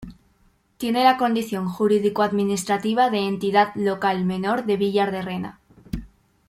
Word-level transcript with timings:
Tiene 0.77 1.03
la 1.03 1.15
condición 1.15 1.69
jurídico-administrativa 1.69 3.11
de 3.11 3.27
Entidad 3.27 3.71
Local 3.75 4.25
Menor 4.25 4.65
de 4.65 4.75
Villar 4.75 5.11
de 5.11 5.21
Rena. 5.21 5.59